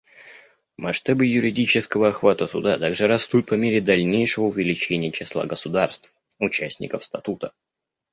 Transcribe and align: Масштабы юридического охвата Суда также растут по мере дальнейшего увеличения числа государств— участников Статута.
Масштабы 0.83 1.23
юридического 1.27 2.07
охвата 2.07 2.47
Суда 2.47 2.79
также 2.79 3.05
растут 3.07 3.45
по 3.45 3.53
мере 3.53 3.81
дальнейшего 3.81 4.45
увеличения 4.45 5.11
числа 5.11 5.45
государств— 5.45 6.15
участников 6.39 7.03
Статута. 7.03 7.53